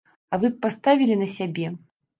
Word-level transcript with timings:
А 0.33 0.39
вы 0.43 0.51
б 0.55 0.59
паставілі 0.67 1.21
на 1.23 1.31
сябе? 1.39 1.67